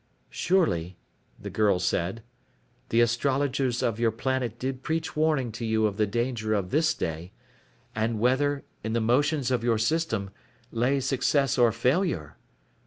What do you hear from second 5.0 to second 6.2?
warning to you of the